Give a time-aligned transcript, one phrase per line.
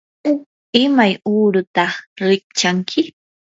[0.81, 1.91] ¿imay uurataq
[2.27, 3.01] rikchanki?